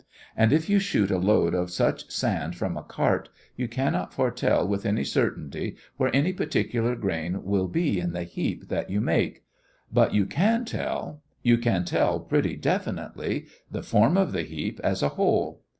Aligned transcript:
And 0.35 0.51
if 0.51 0.67
you 0.67 0.79
shoot 0.79 1.11
a 1.11 1.19
load 1.19 1.53
of 1.53 1.69
such 1.69 2.09
sand 2.09 2.55
from 2.55 2.75
a 2.75 2.81
cart 2.81 3.29
you 3.55 3.67
cannot 3.67 4.15
foretell 4.15 4.67
with 4.67 4.83
any 4.83 5.03
certainty 5.03 5.75
where 5.97 6.09
any 6.11 6.33
particular 6.33 6.95
grain 6.95 7.43
will 7.43 7.67
be 7.67 7.99
in 7.99 8.11
the 8.11 8.23
heap 8.23 8.67
that 8.69 8.89
you 8.89 8.99
make; 8.99 9.43
but 9.93 10.11
you 10.11 10.25
can 10.25 10.65
tell 10.65 11.21
you 11.43 11.55
can 11.59 11.85
tell 11.85 12.19
pretty 12.19 12.55
definitely 12.55 13.45
the 13.69 13.83
form 13.83 14.17
of 14.17 14.31
the 14.31 14.41
heap 14.41 14.79
as 14.83 15.03
a 15.03 15.09
whole. 15.09 15.61